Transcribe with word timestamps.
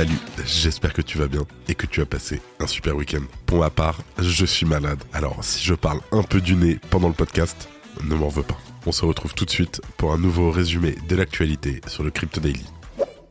Salut, 0.00 0.18
j'espère 0.46 0.94
que 0.94 1.02
tu 1.02 1.18
vas 1.18 1.26
bien 1.26 1.46
et 1.68 1.74
que 1.74 1.84
tu 1.84 2.00
as 2.00 2.06
passé 2.06 2.40
un 2.58 2.66
super 2.66 2.96
week-end. 2.96 3.20
Pour 3.44 3.58
ma 3.58 3.68
part, 3.68 4.00
je 4.18 4.46
suis 4.46 4.64
malade. 4.64 5.04
Alors, 5.12 5.44
si 5.44 5.62
je 5.62 5.74
parle 5.74 6.00
un 6.10 6.22
peu 6.22 6.40
du 6.40 6.54
nez 6.54 6.78
pendant 6.88 7.08
le 7.08 7.12
podcast, 7.12 7.68
ne 8.02 8.14
m'en 8.14 8.28
veux 8.28 8.42
pas. 8.42 8.56
On 8.86 8.92
se 8.92 9.04
retrouve 9.04 9.34
tout 9.34 9.44
de 9.44 9.50
suite 9.50 9.82
pour 9.98 10.14
un 10.14 10.18
nouveau 10.18 10.50
résumé 10.50 10.96
de 11.06 11.16
l'actualité 11.16 11.82
sur 11.86 12.02
le 12.02 12.10
Crypto 12.10 12.40
Daily. 12.40 12.64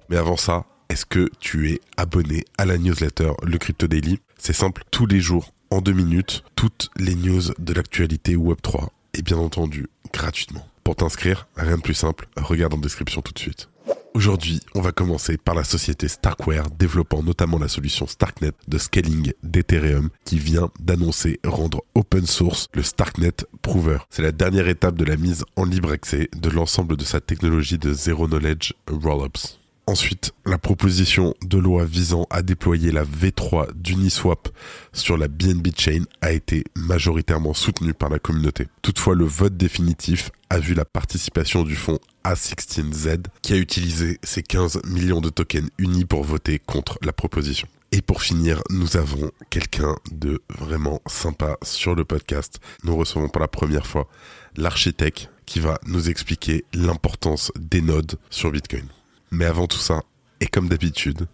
Mais 0.09 0.18
avant 0.18 0.38
ça, 0.38 0.68
est-ce 0.90 1.08
que 1.08 1.32
tu 1.40 1.72
es 1.72 1.82
abonné 1.98 2.45
à 2.59 2.66
la 2.66 2.78
newsletter 2.78 3.31
Le 3.42 3.58
Crypto 3.58 3.88
Daily? 3.88 4.20
C'est 4.38 4.54
simple, 4.54 4.84
tous 4.92 5.08
les 5.08 5.22
jours, 5.22 5.56
en 5.72 5.81
deux 5.81 5.94
minutes, 5.94 6.44
toutes 6.56 6.92
les 6.98 7.16
news 7.16 7.42
de 7.58 7.73
l'actualité 7.73 8.36
Web3 8.36 8.90
et 9.16 9.23
bien 9.23 9.38
entendu 9.38 9.88
gratuitement. 10.14 10.67
Pour 10.84 10.95
t'inscrire, 10.95 11.48
rien 11.56 11.78
de 11.78 11.81
plus 11.81 11.95
simple, 11.95 12.28
regarde 12.38 12.76
en 12.76 12.78
description 12.78 13.23
tout 13.23 13.34
de 13.34 13.40
suite. 13.40 13.70
Aujourd'hui, 14.16 14.59
on 14.76 14.81
va 14.81 14.91
commencer 14.91 15.38
par 15.38 15.55
la 15.55 15.63
société 15.63 16.08
Starkware 16.08 16.70
développant 16.72 17.22
notamment 17.22 17.59
la 17.59 17.67
solution 17.67 18.08
Starknet 18.08 18.54
de 18.67 18.77
scaling 18.77 19.34
d'Ethereum 19.44 20.09
qui 20.26 20.40
vient 20.40 20.72
d'annoncer 20.80 21.40
rendre 21.45 21.84
open 21.94 22.26
source 22.26 22.67
le 22.73 22.81
Starknet 22.81 23.45
Prover. 23.62 24.00
C'est 24.09 24.23
la 24.23 24.31
dernière 24.31 24.67
étape 24.67 24.95
de 24.95 25.05
la 25.05 25.16
mise 25.16 25.45
en 25.56 25.64
libre 25.64 25.92
accès 25.92 26.30
de 26.36 26.50
l'ensemble 26.50 26.97
de 26.97 27.03
sa 27.03 27.22
technologie 27.22 27.78
de 27.78 27.94
Zero 27.94 28.28
Knowledge 28.28 28.73
Rollups. 28.88 29.59
Ensuite, 29.90 30.34
la 30.45 30.59
proposition 30.59 31.34
de 31.42 31.58
loi 31.58 31.84
visant 31.84 32.28
à 32.30 32.44
déployer 32.44 32.92
la 32.92 33.04
V3 33.04 33.73
d'Uniswap 33.73 34.50
sur 34.94 35.18
la 35.18 35.28
BNB 35.28 35.70
Chain 35.76 36.04
a 36.22 36.31
été 36.31 36.64
majoritairement 36.76 37.56
soutenue 37.56 37.96
par 37.96 38.09
la 38.09 38.20
communauté. 38.20 38.68
Toutefois, 38.84 39.16
le 39.16 39.26
vote 39.26 39.58
définitif 39.58 40.30
a 40.52 40.59
vu 40.59 40.76
la 40.76 40.86
participation 40.86 41.64
du 41.64 41.76
fonds 41.76 41.98
A16Z 42.23 43.23
qui 43.42 43.54
a 43.54 43.58
utilisé 43.58 44.20
ses 44.22 44.44
15 44.44 44.81
millions 44.86 45.22
de 45.22 45.30
tokens 45.30 45.72
unis 45.80 46.06
pour 46.06 46.24
voter 46.24 46.59
contre 46.59 47.00
la 47.02 47.12
proposition. 47.12 47.68
Et 47.92 48.03
pour 48.03 48.22
finir, 48.22 48.62
nous 48.70 48.96
avons 48.96 49.31
quelqu'un 49.50 49.96
de 50.12 50.40
vraiment 50.50 51.02
sympa 51.08 51.58
sur 51.64 51.96
le 51.96 52.06
podcast. 52.06 52.59
Nous 52.84 52.96
recevons 52.96 53.28
pour 53.28 53.42
la 53.42 53.48
première 53.48 53.88
fois 53.88 54.08
l'architecte 54.56 55.31
qui 55.48 55.59
va 55.59 55.80
nous 55.88 56.12
expliquer 56.12 56.64
l'importance 56.76 57.52
des 57.58 57.81
nodes 57.81 58.20
sur 58.30 58.52
Bitcoin. 58.52 58.86
Mais 59.31 59.45
avant 59.45 59.67
tout 59.67 59.77
ça, 59.77 60.02
et 60.39 60.47
comme 60.47 60.67
d'habitude, 60.69 61.27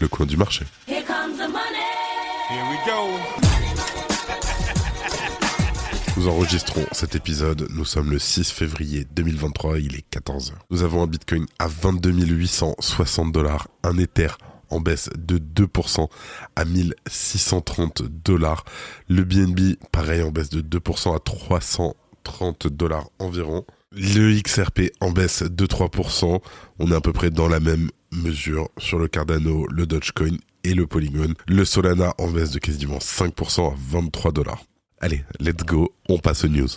le 0.00 0.08
coin 0.08 0.26
du 0.26 0.36
marché. 0.36 0.64
Here 0.86 1.04
comes 1.04 1.36
the 1.36 1.48
money. 1.48 1.80
Here 2.50 2.64
we 2.70 2.78
go. 2.86 3.50
Nous 6.16 6.28
enregistrons 6.28 6.84
cet 6.92 7.14
épisode, 7.14 7.68
nous 7.70 7.84
sommes 7.86 8.10
le 8.10 8.18
6 8.18 8.50
février 8.50 9.06
2023, 9.12 9.78
il 9.78 9.96
est 9.96 10.04
14h. 10.14 10.52
Nous 10.70 10.82
avons 10.82 11.02
un 11.02 11.06
Bitcoin 11.06 11.46
à 11.58 11.66
22 11.66 12.10
860 12.10 13.32
dollars, 13.32 13.68
un 13.82 13.96
Ether 13.96 14.28
en 14.68 14.80
baisse 14.80 15.08
de 15.16 15.38
2% 15.38 16.08
à 16.56 16.64
1630 16.64 18.02
dollars, 18.02 18.64
le 19.08 19.24
BNB 19.24 19.76
pareil 19.92 20.22
en 20.22 20.30
baisse 20.30 20.50
de 20.50 20.60
2% 20.60 21.14
à 21.14 21.18
330 21.18 22.66
dollars 22.68 23.08
environ. 23.18 23.64
Le 23.92 24.40
XRP 24.40 24.92
en 25.00 25.10
baisse 25.10 25.42
de 25.42 25.66
3%. 25.66 26.40
On 26.78 26.92
est 26.92 26.94
à 26.94 27.00
peu 27.00 27.12
près 27.12 27.30
dans 27.30 27.48
la 27.48 27.58
même 27.58 27.90
mesure 28.12 28.68
sur 28.78 29.00
le 29.00 29.08
Cardano, 29.08 29.66
le 29.66 29.84
Dogecoin 29.84 30.36
et 30.62 30.74
le 30.74 30.86
Polygon. 30.86 31.34
Le 31.48 31.64
Solana 31.64 32.14
en 32.18 32.30
baisse 32.30 32.52
de 32.52 32.60
quasiment 32.60 32.98
5% 32.98 33.72
à 33.72 33.74
23 33.76 34.30
dollars. 34.30 34.62
Allez, 35.00 35.24
let's 35.40 35.64
go, 35.64 35.92
on 36.08 36.18
passe 36.18 36.44
aux 36.44 36.48
news. 36.48 36.68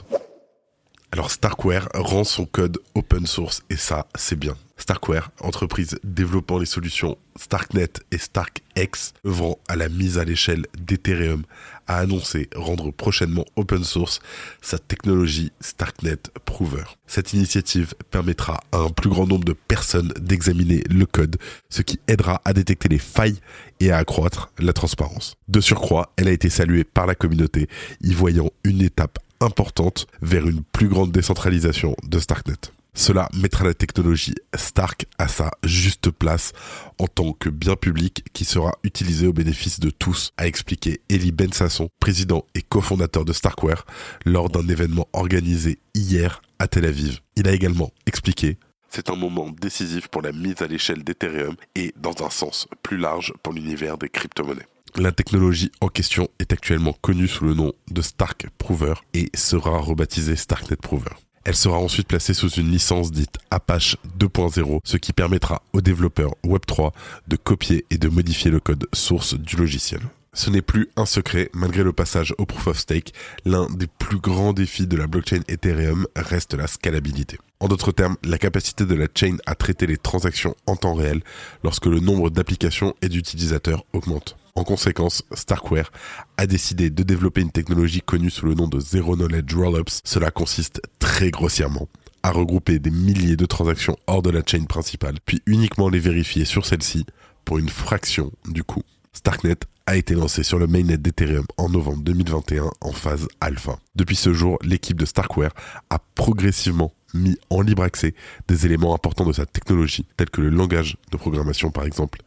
Alors 1.11 1.29
Starkware 1.29 1.87
rend 1.93 2.23
son 2.23 2.45
code 2.47 2.79
open 2.95 3.27
source 3.27 3.61
et 3.69 3.77
ça, 3.77 4.07
c'est 4.15 4.39
bien. 4.39 4.57
Starkware, 4.83 5.31
entreprise 5.39 5.97
développant 6.03 6.59
les 6.59 6.65
solutions 6.65 7.17
Starknet 7.37 7.93
et 8.11 8.17
StarkX, 8.17 9.13
œuvrant 9.25 9.57
à 9.69 9.77
la 9.77 9.87
mise 9.87 10.17
à 10.17 10.25
l'échelle 10.25 10.65
d'Ethereum, 10.77 11.43
a 11.87 11.99
annoncé 11.99 12.49
rendre 12.53 12.91
prochainement 12.91 13.45
open 13.55 13.85
source 13.85 14.19
sa 14.61 14.79
technologie 14.79 15.53
Starknet 15.61 16.17
Prover. 16.43 16.83
Cette 17.07 17.31
initiative 17.31 17.93
permettra 18.11 18.59
à 18.73 18.79
un 18.79 18.89
plus 18.89 19.09
grand 19.09 19.25
nombre 19.25 19.45
de 19.45 19.53
personnes 19.53 20.11
d'examiner 20.19 20.83
le 20.89 21.05
code, 21.05 21.37
ce 21.69 21.81
qui 21.81 22.01
aidera 22.09 22.41
à 22.43 22.51
détecter 22.51 22.89
les 22.89 22.99
failles 22.99 23.39
et 23.79 23.89
à 23.89 23.99
accroître 23.99 24.51
la 24.59 24.73
transparence. 24.73 25.37
De 25.47 25.61
surcroît, 25.61 26.11
elle 26.17 26.27
a 26.27 26.31
été 26.33 26.49
saluée 26.49 26.83
par 26.83 27.05
la 27.05 27.15
communauté, 27.15 27.69
y 28.01 28.13
voyant 28.13 28.49
une 28.65 28.81
étape 28.81 29.19
importante 29.39 30.07
vers 30.21 30.45
une 30.45 30.61
plus 30.61 30.89
grande 30.89 31.13
décentralisation 31.13 31.95
de 32.03 32.19
Starknet. 32.19 32.59
Cela 32.95 33.27
mettra 33.33 33.65
la 33.65 33.73
technologie 33.73 34.35
Stark 34.55 35.07
à 35.17 35.27
sa 35.27 35.51
juste 35.63 36.11
place 36.11 36.53
en 36.99 37.07
tant 37.07 37.33
que 37.33 37.49
bien 37.49 37.75
public 37.75 38.23
qui 38.33 38.45
sera 38.45 38.73
utilisé 38.83 39.27
au 39.27 39.33
bénéfice 39.33 39.79
de 39.79 39.89
tous, 39.89 40.31
a 40.37 40.45
expliqué 40.45 41.01
Eli 41.09 41.31
Bensasson, 41.31 41.89
président 41.99 42.45
et 42.53 42.61
cofondateur 42.61 43.25
de 43.25 43.33
Starkware, 43.33 43.85
lors 44.25 44.49
d'un 44.49 44.67
événement 44.67 45.07
organisé 45.13 45.79
hier 45.95 46.41
à 46.59 46.67
Tel 46.67 46.85
Aviv. 46.85 47.19
Il 47.35 47.47
a 47.47 47.51
également 47.51 47.91
expliqué 48.05 48.57
c'est 48.95 49.09
un 49.09 49.15
moment 49.15 49.49
décisif 49.49 50.07
pour 50.07 50.21
la 50.21 50.31
mise 50.31 50.61
à 50.61 50.67
l'échelle 50.67 51.03
d'Ethereum 51.03 51.55
et, 51.73 51.95
dans 51.97 52.23
un 52.23 52.29
sens 52.29 52.67
plus 52.83 52.97
large, 52.97 53.33
pour 53.41 53.51
l'univers 53.51 53.97
des 53.97 54.07
crypto-monnaies. 54.07 54.67
La 54.95 55.11
technologie 55.11 55.71
en 55.81 55.87
question 55.87 56.27
est 56.37 56.53
actuellement 56.53 56.93
connue 57.01 57.27
sous 57.27 57.43
le 57.43 57.55
nom 57.55 57.73
de 57.89 58.03
Stark 58.03 58.45
Prover 58.59 58.93
et 59.15 59.31
sera 59.33 59.79
rebaptisée 59.79 60.35
Starknet 60.35 60.75
Prover. 60.75 61.15
Elle 61.45 61.55
sera 61.55 61.77
ensuite 61.77 62.07
placée 62.07 62.33
sous 62.33 62.49
une 62.49 62.71
licence 62.71 63.11
dite 63.11 63.37
Apache 63.51 63.97
2.0, 64.17 64.79
ce 64.85 64.97
qui 64.97 65.11
permettra 65.11 65.61
aux 65.73 65.81
développeurs 65.81 66.35
Web3 66.45 66.91
de 67.27 67.35
copier 67.35 67.85
et 67.89 67.97
de 67.97 68.07
modifier 68.07 68.49
le 68.49 68.61
code 68.61 68.87
source 68.93 69.33
du 69.33 69.57
logiciel. 69.57 70.01
Ce 70.35 70.49
n'est 70.49 70.61
plus 70.61 70.89
un 70.95 71.05
secret, 71.05 71.49
malgré 71.53 71.83
le 71.83 71.93
passage 71.93 72.33
au 72.37 72.45
proof 72.45 72.67
of 72.67 72.79
stake, 72.79 73.13
l'un 73.45 73.67
des 73.69 73.87
plus 73.87 74.17
grands 74.17 74.53
défis 74.53 74.87
de 74.87 74.97
la 74.97 75.05
blockchain 75.05 75.41
Ethereum 75.47 76.07
reste 76.15 76.55
la 76.55 76.65
scalabilité. 76.65 77.37
En 77.59 77.67
d'autres 77.67 77.91
termes, 77.91 78.15
la 78.23 78.37
capacité 78.37 78.85
de 78.85 78.95
la 78.95 79.07
chain 79.13 79.37
à 79.45 79.53
traiter 79.53 79.85
les 79.85 79.97
transactions 79.97 80.55
en 80.65 80.75
temps 80.75 80.95
réel 80.95 81.21
lorsque 81.63 81.85
le 81.85 81.99
nombre 81.99 82.29
d'applications 82.29 82.95
et 83.01 83.09
d'utilisateurs 83.09 83.85
augmente. 83.93 84.37
En 84.55 84.63
conséquence, 84.63 85.23
Starkware 85.33 85.91
a 86.37 86.45
décidé 86.45 86.91
de 86.91 87.01
développer 87.01 87.41
une 87.41 87.51
technologie 87.51 88.01
connue 88.01 88.29
sous 88.29 88.45
le 88.45 88.53
nom 88.53 88.67
de 88.67 88.79
Zero 88.79 89.15
Knowledge 89.15 89.55
Rollups. 89.55 90.01
Cela 90.03 90.29
consiste 90.29 90.79
très 90.99 91.31
grossièrement 91.31 91.89
à 92.21 92.29
regrouper 92.29 92.77
des 92.77 92.91
milliers 92.91 93.35
de 93.35 93.45
transactions 93.47 93.97
hors 94.05 94.21
de 94.21 94.29
la 94.29 94.41
chain 94.45 94.63
principale, 94.65 95.15
puis 95.25 95.41
uniquement 95.47 95.89
les 95.89 95.99
vérifier 95.99 96.45
sur 96.45 96.67
celle-ci 96.67 97.05
pour 97.45 97.57
une 97.57 97.67
fraction 97.67 98.31
du 98.47 98.63
coût. 98.63 98.83
Starknet 99.11 99.57
a 99.87 99.95
été 99.95 100.13
lancé 100.13 100.43
sur 100.43 100.59
le 100.59 100.67
mainnet 100.67 100.97
d'Ethereum 100.97 101.45
en 101.57 101.69
novembre 101.69 102.03
2021 102.03 102.69
en 102.79 102.91
phase 102.91 103.27
alpha. 103.41 103.77
Depuis 103.95 104.15
ce 104.15 104.33
jour, 104.33 104.59
l'équipe 104.61 104.99
de 104.99 105.05
Starkware 105.05 105.51
a 105.89 105.97
progressivement 106.15 106.93
mis 107.15 107.37
en 107.49 107.61
libre 107.61 107.83
accès 107.83 108.13
des 108.47 108.65
éléments 108.67 108.93
importants 108.93 109.25
de 109.25 109.33
sa 109.33 109.45
technologie, 109.47 110.05
tels 110.15 110.29
que 110.29 110.41
le 110.41 110.49
langage 110.49 110.97
de 111.11 111.17
programmation 111.17 111.71
par 111.71 111.85
exemple 111.85 112.19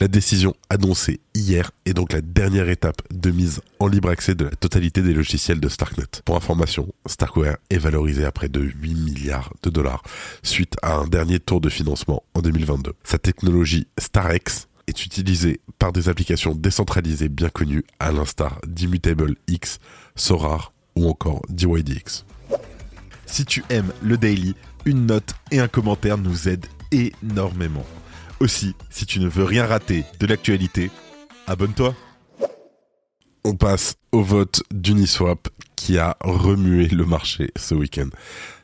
La 0.00 0.08
décision 0.08 0.54
annoncée 0.70 1.20
hier 1.34 1.72
est 1.84 1.92
donc 1.92 2.14
la 2.14 2.22
dernière 2.22 2.70
étape 2.70 3.02
de 3.12 3.30
mise 3.30 3.60
en 3.80 3.86
libre 3.86 4.08
accès 4.08 4.34
de 4.34 4.46
la 4.46 4.50
totalité 4.50 5.02
des 5.02 5.12
logiciels 5.12 5.60
de 5.60 5.68
Starknet. 5.68 6.22
Pour 6.24 6.36
information, 6.36 6.92
Starkware 7.06 7.58
est 7.68 7.76
valorisé 7.78 8.24
à 8.24 8.32
près 8.32 8.48
de 8.48 8.60
8 8.60 8.94
milliards 8.94 9.52
de 9.62 9.68
dollars 9.68 10.02
suite 10.42 10.76
à 10.80 10.94
un 10.94 11.06
dernier 11.06 11.38
tour 11.38 11.60
de 11.60 11.68
financement 11.68 12.22
en 12.34 12.40
2022. 12.40 12.94
Sa 13.04 13.18
technologie 13.18 13.86
StarX 13.98 14.68
est 14.86 15.04
utilisée 15.04 15.60
par 15.78 15.92
des 15.92 16.08
applications 16.08 16.54
décentralisées 16.54 17.28
bien 17.28 17.50
connues 17.50 17.84
à 18.00 18.10
l'instar 18.10 18.58
d'Immutable 18.66 19.36
X, 19.48 19.80
Sorar 20.16 20.72
ou 20.96 21.08
encore 21.08 21.42
DYDX. 21.50 22.24
Si 23.26 23.44
tu 23.44 23.62
aimes 23.68 23.92
le 24.02 24.16
daily, 24.16 24.54
une 24.86 25.04
note 25.04 25.34
et 25.50 25.60
un 25.60 25.68
commentaire 25.68 26.16
nous 26.16 26.48
aident 26.48 26.66
énormément. 26.90 27.84
Aussi, 28.42 28.74
si 28.90 29.06
tu 29.06 29.20
ne 29.20 29.28
veux 29.28 29.44
rien 29.44 29.66
rater 29.66 30.02
de 30.18 30.26
l'actualité, 30.26 30.90
abonne-toi. 31.46 31.94
On 33.44 33.54
passe 33.54 33.94
au 34.10 34.20
vote 34.20 34.64
d'Uniswap 34.72 35.48
qui 35.76 35.96
a 35.96 36.16
remué 36.22 36.88
le 36.88 37.04
marché 37.04 37.52
ce 37.54 37.76
week-end. 37.76 38.08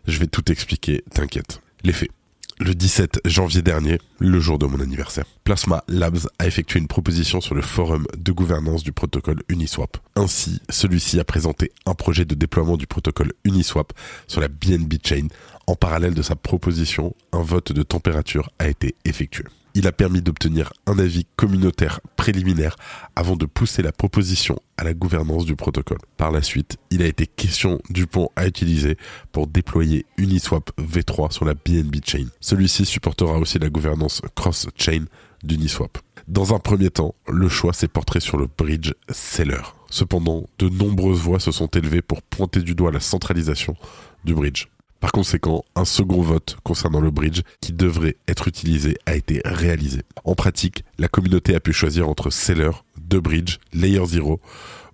Je 0.05 0.19
vais 0.19 0.27
tout 0.27 0.51
expliquer, 0.51 1.05
t'inquiète. 1.15 1.63
Les 1.85 1.93
faits. 1.93 2.11
le 2.59 2.75
17 2.75 3.21
janvier 3.25 3.63
dernier, 3.63 4.01
le 4.19 4.41
jour 4.41 4.59
de 4.59 4.67
mon 4.67 4.81
anniversaire. 4.81 5.27
Plasma 5.45 5.85
Labs 5.87 6.27
a 6.41 6.49
effectué 6.49 6.81
une 6.81 6.89
proposition 6.89 7.41
sur 7.41 7.55
le 7.55 7.63
forum 7.63 8.05
de 8.17 8.33
gouvernance 8.33 8.83
du 8.83 8.91
protocole 8.91 9.45
Uniswap. 9.49 9.97
Ainsi, 10.17 10.61
celui-ci 10.71 11.21
a 11.21 11.25
présenté 11.25 11.71
un 11.87 11.95
projet 11.95 12.25
de 12.25 12.35
déploiement 12.35 12.77
du 12.77 12.89
protocole 12.89 13.33
Uniswap 13.45 13.93
sur 14.27 14.41
la 14.41 14.49
BNB 14.49 14.95
Chain. 15.05 15.29
En 15.69 15.77
parallèle 15.77 16.15
de 16.15 16.23
sa 16.23 16.35
proposition, 16.35 17.15
un 17.31 17.43
vote 17.43 17.71
de 17.71 17.85
température 17.85 18.51
a 18.59 18.67
été 18.67 18.97
effectué 19.05 19.45
il 19.79 19.87
a 19.87 19.93
permis 19.93 20.23
d'obtenir 20.23 20.73
un 20.87 20.99
avis 20.99 21.25
communautaire 21.37 22.01
préliminaire 22.17 22.75
avant 23.15 23.37
de 23.37 23.47
pousser 23.47 23.81
la 23.81 23.93
proposition 23.93 24.59
à 24.77 24.83
la 24.83 24.93
gouvernance 24.93 25.45
du 25.45 25.55
protocole. 25.55 26.01
Par 26.17 26.33
la 26.33 26.43
suite, 26.43 26.79
il 26.91 27.01
a 27.01 27.07
été 27.07 27.29
question 27.29 27.81
du 27.89 28.09
pont 28.09 28.29
à 28.35 28.49
utiliser 28.49 28.97
pour 29.31 29.47
déployer 29.47 30.05
Uniswap 30.17 30.73
V3 30.81 31.31
sur 31.31 31.45
la 31.45 31.55
BNB 31.55 31.95
Chain. 32.05 32.27
Celui-ci 32.41 32.87
supportera 32.87 33.39
aussi 33.39 33.61
la 33.61 33.71
gouvernance 33.71 34.21
cross-chain 34.35 35.05
d'Uniswap. 35.45 35.99
Dans 36.27 36.57
un 36.57 36.59
premier 36.59 36.91
temps, 36.91 37.15
le 37.29 37.49
choix 37.49 37.73
s'est 37.73 37.87
porté 37.87 38.19
sur 38.19 38.37
le 38.37 38.49
bridge 38.59 38.95
seller. 39.13 39.63
Cependant, 39.91 40.49
de 40.59 40.69
nombreuses 40.69 41.21
voix 41.21 41.39
se 41.39 41.53
sont 41.53 41.69
élevées 41.69 42.03
pour 42.03 42.23
pointer 42.23 42.63
du 42.63 42.75
doigt 42.75 42.91
la 42.91 42.99
centralisation 42.99 43.77
du 44.25 44.35
bridge. 44.35 44.67
Par 45.01 45.13
conséquent, 45.13 45.65
un 45.77 45.85
second 45.85 46.23
vote 46.23 46.57
concernant 46.65 47.01
le 47.01 47.11
bridge 47.11 47.43
qui 47.61 47.73
devrait 47.73 48.17
être 48.27 48.49
utilisé 48.49 48.99
a 49.07 49.15
été 49.15 49.41
réalisé. 49.45 50.03
En 50.25 50.35
pratique, 50.35 50.85
la 50.99 51.09
communauté 51.09 51.55
a 51.55 51.61
pu 51.61 51.73
choisir 51.73 52.09
entre 52.09 52.31
Seller, 52.31 52.73
deux 53.01 53.21
bridge, 53.21 53.59
Layer 53.73 54.05
0 54.05 54.41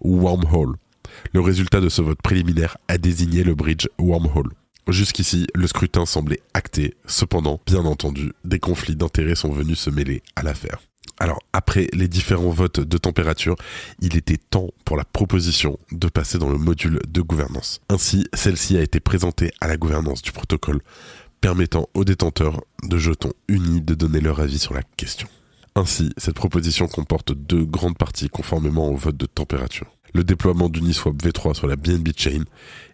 ou 0.02 0.20
Wormhole. 0.20 0.76
Le 1.32 1.40
résultat 1.40 1.80
de 1.80 1.88
ce 1.88 2.02
vote 2.02 2.20
préliminaire 2.22 2.76
a 2.88 2.98
désigné 2.98 3.44
le 3.44 3.54
bridge 3.54 3.88
Wormhole. 3.98 4.50
Jusqu'ici, 4.88 5.46
le 5.54 5.66
scrutin 5.66 6.04
semblait 6.04 6.42
acté. 6.52 6.94
Cependant, 7.06 7.60
bien 7.64 7.86
entendu, 7.86 8.32
des 8.44 8.58
conflits 8.58 8.96
d'intérêts 8.96 9.34
sont 9.34 9.52
venus 9.52 9.78
se 9.78 9.88
mêler 9.88 10.22
à 10.36 10.42
l'affaire. 10.42 10.82
Alors, 11.18 11.40
après 11.52 11.88
les 11.92 12.08
différents 12.08 12.50
votes 12.50 12.80
de 12.80 12.98
température, 12.98 13.56
il 14.00 14.16
était 14.16 14.36
temps 14.36 14.68
pour 14.84 14.96
la 14.96 15.04
proposition 15.04 15.78
de 15.92 16.08
passer 16.08 16.38
dans 16.38 16.50
le 16.50 16.58
module 16.58 17.00
de 17.08 17.20
gouvernance. 17.20 17.80
Ainsi, 17.88 18.26
celle-ci 18.34 18.76
a 18.76 18.82
été 18.82 19.00
présentée 19.00 19.52
à 19.60 19.68
la 19.68 19.76
gouvernance 19.76 20.22
du 20.22 20.32
protocole, 20.32 20.80
permettant 21.40 21.88
aux 21.94 22.04
détenteurs 22.04 22.62
de 22.82 22.98
jetons 22.98 23.32
unis 23.48 23.80
de 23.80 23.94
donner 23.94 24.20
leur 24.20 24.40
avis 24.40 24.58
sur 24.58 24.74
la 24.74 24.82
question. 24.96 25.28
Ainsi, 25.76 26.10
cette 26.16 26.36
proposition 26.36 26.86
comporte 26.86 27.32
deux 27.32 27.64
grandes 27.64 27.98
parties 27.98 28.28
conformément 28.28 28.88
au 28.88 28.96
vote 28.96 29.16
de 29.16 29.26
température. 29.26 29.86
Le 30.14 30.22
déploiement 30.22 30.68
d'Uniswap 30.68 31.16
V3 31.16 31.54
sur 31.54 31.66
la 31.66 31.74
BNB 31.76 32.10
Chain 32.16 32.44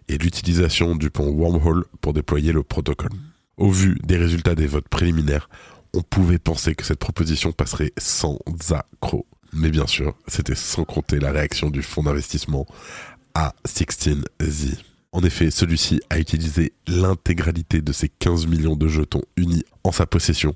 et 0.07 0.17
l'utilisation 0.17 0.95
du 0.95 1.11
pont 1.11 1.29
Wormhole 1.29 1.85
pour 2.01 2.13
déployer 2.13 2.51
le 2.51 2.63
protocole. 2.63 3.11
Au 3.57 3.69
vu 3.69 3.97
des 4.03 4.17
résultats 4.17 4.55
des 4.55 4.65
votes 4.65 4.89
préliminaires, 4.89 5.47
on 5.93 6.01
pouvait 6.01 6.39
penser 6.39 6.75
que 6.75 6.85
cette 6.85 6.99
proposition 6.99 7.51
passerait 7.51 7.91
sans 7.97 8.39
accroc. 8.71 9.25
Mais 9.53 9.69
bien 9.69 9.87
sûr, 9.87 10.15
c'était 10.27 10.55
sans 10.55 10.85
compter 10.85 11.19
la 11.19 11.31
réaction 11.31 11.69
du 11.69 11.81
fonds 11.81 12.03
d'investissement 12.03 12.65
A16Z. 13.35 14.77
En 15.11 15.23
effet, 15.23 15.51
celui-ci 15.51 15.99
a 16.09 16.19
utilisé 16.19 16.73
l'intégralité 16.87 17.81
de 17.81 17.91
ses 17.91 18.07
15 18.07 18.47
millions 18.47 18.77
de 18.77 18.87
jetons 18.87 19.23
unis 19.35 19.65
en 19.83 19.91
sa 19.91 20.05
possession 20.05 20.55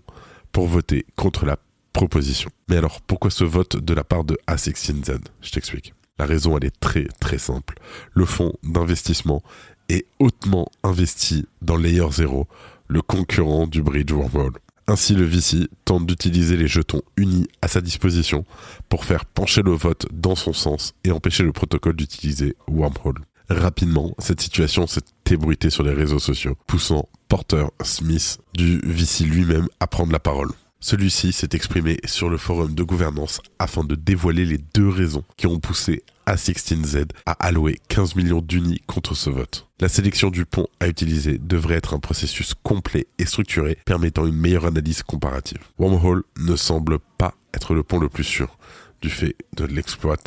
pour 0.53 0.67
voter 0.67 1.05
contre 1.17 1.45
la 1.45 1.57
proposition. 1.91 2.49
Mais 2.69 2.77
alors, 2.77 3.01
pourquoi 3.01 3.31
ce 3.31 3.43
vote 3.43 3.75
de 3.75 3.93
la 3.93 4.05
part 4.05 4.23
de 4.23 4.37
A16Z 4.47 5.19
Je 5.41 5.51
t'explique. 5.51 5.93
La 6.17 6.25
raison, 6.25 6.57
elle 6.57 6.65
est 6.65 6.79
très 6.79 7.05
très 7.19 7.37
simple. 7.37 7.75
Le 8.13 8.25
fonds 8.25 8.53
d'investissement 8.63 9.43
est 9.89 10.05
hautement 10.19 10.69
investi 10.83 11.45
dans 11.61 11.75
Layer 11.75 12.07
0, 12.09 12.47
le 12.87 13.01
concurrent 13.01 13.67
du 13.67 13.81
Bridge 13.81 14.13
Wormhole. 14.13 14.53
Ainsi, 14.87 15.15
le 15.15 15.25
VC 15.25 15.67
tente 15.83 16.05
d'utiliser 16.05 16.57
les 16.57 16.67
jetons 16.67 17.01
unis 17.17 17.47
à 17.61 17.67
sa 17.67 17.81
disposition 17.81 18.45
pour 18.87 19.05
faire 19.05 19.25
pencher 19.25 19.63
le 19.63 19.71
vote 19.71 20.05
dans 20.13 20.35
son 20.35 20.53
sens 20.53 20.93
et 21.03 21.11
empêcher 21.11 21.43
le 21.43 21.51
protocole 21.51 21.95
d'utiliser 21.95 22.55
Wormhole. 22.67 23.21
Rapidement, 23.49 24.13
cette 24.19 24.41
situation 24.41 24.85
s'est 24.85 25.01
ébruitée 25.29 25.69
sur 25.69 25.83
les 25.83 25.93
réseaux 25.93 26.19
sociaux, 26.19 26.55
poussant 26.67 27.09
Porter 27.27 27.65
Smith 27.83 28.39
du 28.53 28.79
VC 28.83 29.23
lui-même 29.23 29.67
à 29.79 29.87
prendre 29.87 30.11
la 30.11 30.19
parole. 30.19 30.51
Celui-ci 30.79 31.31
s'est 31.31 31.49
exprimé 31.53 31.99
sur 32.05 32.29
le 32.29 32.37
forum 32.37 32.75
de 32.75 32.83
gouvernance 32.83 33.41
afin 33.57 33.83
de 33.83 33.95
dévoiler 33.95 34.45
les 34.45 34.59
deux 34.75 34.89
raisons 34.89 35.23
qui 35.35 35.47
ont 35.47 35.59
poussé 35.59 36.03
A16Z 36.27 37.09
à 37.25 37.31
allouer 37.33 37.79
15 37.89 38.15
millions 38.15 38.41
d'unis 38.41 38.81
contre 38.87 39.15
ce 39.15 39.29
vote. 39.29 39.67
La 39.79 39.89
sélection 39.89 40.29
du 40.29 40.45
pont 40.45 40.67
à 40.79 40.87
utiliser 40.87 41.37
devrait 41.37 41.75
être 41.75 41.93
un 41.93 41.99
processus 41.99 42.53
complet 42.63 43.07
et 43.19 43.25
structuré 43.25 43.77
permettant 43.85 44.25
une 44.25 44.35
meilleure 44.35 44.65
analyse 44.65 45.03
comparative. 45.03 45.59
Wormhole 45.77 46.23
ne 46.37 46.55
semble 46.55 46.99
pas 47.17 47.35
être 47.53 47.73
le 47.73 47.83
pont 47.83 47.99
le 47.99 48.09
plus 48.09 48.23
sûr 48.23 48.57
du 49.01 49.09
fait 49.09 49.35
de 49.55 49.65
l'exploit 49.65 50.17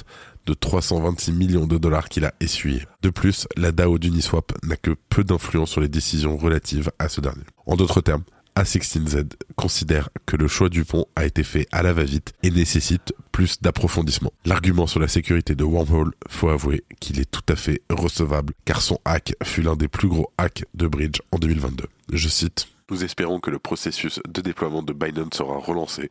de 0.46 0.54
326 0.54 1.32
millions 1.32 1.66
de 1.66 1.76
dollars 1.76 2.08
qu'il 2.08 2.24
a 2.24 2.32
essuyé. 2.40 2.82
De 3.02 3.10
plus, 3.10 3.46
la 3.56 3.70
DAO 3.70 3.98
d'Uniswap 3.98 4.52
n'a 4.64 4.76
que 4.76 4.96
peu 5.10 5.22
d'influence 5.22 5.70
sur 5.70 5.82
les 5.82 5.88
décisions 5.88 6.36
relatives 6.36 6.90
à 6.98 7.08
ce 7.08 7.20
dernier. 7.20 7.44
En 7.66 7.76
d'autres 7.76 8.00
termes, 8.00 8.22
a16Z 8.58 9.34
considère 9.56 10.10
que 10.26 10.36
le 10.36 10.48
choix 10.48 10.68
du 10.68 10.84
pont 10.84 11.06
a 11.16 11.24
été 11.24 11.44
fait 11.44 11.66
à 11.70 11.82
la 11.82 11.92
va-vite 11.92 12.32
et 12.42 12.50
nécessite 12.50 13.14
plus 13.30 13.60
d'approfondissement. 13.62 14.32
L'argument 14.44 14.86
sur 14.86 15.00
la 15.00 15.08
sécurité 15.08 15.54
de 15.54 15.64
Wormhole, 15.64 16.12
faut 16.28 16.48
avouer 16.48 16.84
qu'il 17.00 17.20
est 17.20 17.30
tout 17.30 17.44
à 17.48 17.56
fait 17.56 17.82
recevable 17.88 18.54
car 18.64 18.82
son 18.82 18.98
hack 19.04 19.34
fut 19.44 19.62
l'un 19.62 19.76
des 19.76 19.88
plus 19.88 20.08
gros 20.08 20.32
hacks 20.38 20.64
de 20.74 20.88
Bridge 20.88 21.20
en 21.30 21.38
2022. 21.38 21.84
Je 22.12 22.28
cite 22.28 22.68
nous 22.90 23.04
espérons 23.04 23.38
que 23.38 23.50
le 23.50 23.58
processus 23.58 24.18
de 24.26 24.40
déploiement 24.40 24.82
de 24.82 24.94
Binance 24.94 25.34
sera 25.34 25.58
relancé 25.58 26.10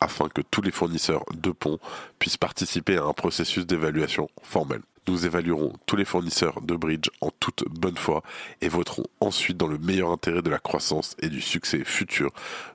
afin 0.00 0.28
que 0.28 0.42
tous 0.42 0.60
les 0.60 0.72
fournisseurs 0.72 1.24
de 1.32 1.52
ponts 1.52 1.78
puissent 2.18 2.36
participer 2.36 2.96
à 2.96 3.04
un 3.04 3.12
processus 3.12 3.64
d'évaluation 3.64 4.28
formel. 4.42 4.80
Nous 5.08 5.24
évaluerons 5.24 5.72
tous 5.86 5.96
les 5.96 6.04
fournisseurs 6.04 6.60
de 6.62 6.74
bridge 6.74 7.08
en 7.20 7.30
toute 7.38 7.64
bonne 7.70 7.96
foi 7.96 8.22
et 8.60 8.68
voterons 8.68 9.06
ensuite 9.20 9.56
dans 9.56 9.68
le 9.68 9.78
meilleur 9.78 10.10
intérêt 10.10 10.42
de 10.42 10.50
la 10.50 10.58
croissance 10.58 11.14
et 11.20 11.28
du 11.28 11.40
succès 11.40 11.84
futur 11.84 12.32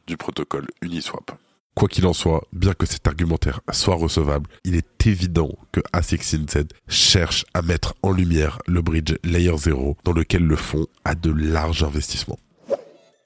du 0.08 0.16
protocole 0.16 0.68
Uniswap. 0.82 1.32
Quoi 1.76 1.88
qu'il 1.88 2.06
en 2.06 2.14
soit, 2.14 2.44
bien 2.54 2.74
que 2.74 2.86
cet 2.86 3.08
argumentaire 3.08 3.62
soit 3.72 3.96
recevable, 3.96 4.50
il 4.66 4.76
est 4.76 5.08
évident 5.08 5.50
que 5.72 5.80
A16Z 5.94 6.70
cherche 6.88 7.46
à 7.54 7.62
mettre 7.62 7.96
en 8.02 8.12
lumière 8.12 8.60
le 8.68 8.82
bridge 8.82 9.16
Layer 9.24 9.58
0 9.58 9.98
dans 10.04 10.14
lequel 10.14 10.44
le 10.44 10.56
fonds 10.56 10.88
a 11.06 11.16
de 11.16 11.32
larges 11.32 11.84
investissements. 11.84 12.40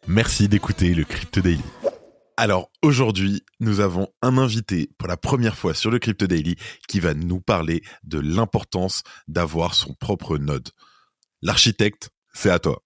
Merci 0.08 0.48
d'écouter 0.48 0.94
le 0.94 1.04
Crypto 1.04 1.42
Daily. 1.42 1.64
Alors 2.38 2.70
aujourd'hui, 2.82 3.46
nous 3.62 3.80
avons 3.80 4.10
un 4.22 4.38
invité 4.38 4.90
pour 4.98 5.08
la 5.08 5.16
première 5.16 5.56
fois 5.56 5.74
sur 5.74 5.90
le 5.90 6.00
Crypto 6.00 6.28
Daily 6.28 6.58
qui 6.90 7.00
va 7.00 7.14
nous 7.14 7.40
parler 7.40 7.82
de 8.04 8.20
l'importance 8.20 9.04
d'avoir 9.30 9.74
son 9.74 9.94
propre 9.94 10.38
node. 10.38 10.68
L'architecte, 11.42 12.10
c'est 12.34 12.50
à 12.50 12.60
toi. 12.60 12.82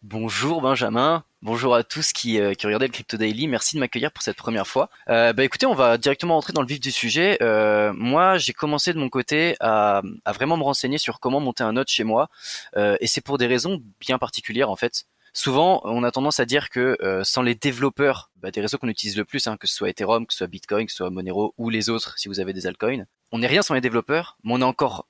Bonjour 0.00 0.62
Benjamin, 0.62 1.24
bonjour 1.42 1.74
à 1.74 1.82
tous 1.82 2.12
qui, 2.12 2.40
euh, 2.40 2.54
qui 2.54 2.64
regardaient 2.64 2.86
le 2.86 2.92
Crypto 2.92 3.18
Daily, 3.18 3.48
merci 3.48 3.76
de 3.76 3.80
m'accueillir 3.80 4.10
pour 4.12 4.22
cette 4.22 4.36
première 4.36 4.66
fois. 4.66 4.88
Euh, 5.10 5.34
bah 5.34 5.44
écoutez, 5.44 5.66
on 5.66 5.74
va 5.74 5.98
directement 5.98 6.38
entrer 6.38 6.54
dans 6.54 6.62
le 6.62 6.66
vif 6.66 6.80
du 6.80 6.90
sujet. 6.90 7.36
Euh, 7.42 7.92
moi, 7.92 8.38
j'ai 8.38 8.54
commencé 8.54 8.94
de 8.94 8.98
mon 8.98 9.10
côté 9.10 9.56
à, 9.60 10.00
vraiment 10.26 10.56
me 10.56 10.62
renseigner 10.62 10.96
sur 10.96 11.20
comment 11.20 11.40
monter 11.40 11.64
un 11.64 11.72
node 11.72 11.88
chez 11.88 12.04
moi, 12.04 12.30
et 12.76 13.06
c'est 13.06 13.20
pour 13.20 13.36
des 13.36 13.46
raisons 13.46 13.82
bien 14.00 14.18
particulières 14.18 14.70
en 14.70 14.76
fait 14.76 15.06
souvent 15.36 15.82
on 15.84 16.02
a 16.02 16.10
tendance 16.10 16.40
à 16.40 16.46
dire 16.46 16.70
que 16.70 16.96
euh, 17.02 17.22
sans 17.22 17.42
les 17.42 17.54
développeurs 17.54 18.30
bah, 18.36 18.50
des 18.50 18.60
réseaux 18.60 18.78
qu'on 18.78 18.88
utilise 18.88 19.16
le 19.16 19.24
plus, 19.24 19.46
hein, 19.46 19.56
que 19.58 19.66
ce 19.66 19.74
soit 19.76 19.90
Ethereum, 19.90 20.26
que 20.26 20.32
ce 20.32 20.38
soit 20.38 20.46
Bitcoin, 20.46 20.86
que 20.86 20.92
ce 20.92 20.96
soit 20.96 21.10
Monero 21.10 21.54
ou 21.58 21.68
les 21.68 21.90
autres, 21.90 22.18
si 22.18 22.28
vous 22.28 22.40
avez 22.40 22.52
des 22.52 22.66
altcoins, 22.66 23.04
on 23.32 23.38
n'est 23.38 23.46
rien 23.46 23.62
sans 23.62 23.74
les 23.74 23.82
développeurs, 23.82 24.38
mais 24.42 24.54
on 24.54 24.60
est 24.60 24.64
encore, 24.64 25.06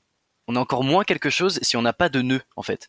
on 0.49 0.57
a 0.57 0.61
encore 0.61 0.83
moins 0.83 1.05
quelque 1.05 1.31
chose 1.31 1.61
si 1.63 1.77
on 1.77 1.83
n'a 1.83 1.93
pas 1.93 2.09
de 2.09 2.23
nœuds 2.23 2.43
en 2.57 2.63
fait. 2.63 2.89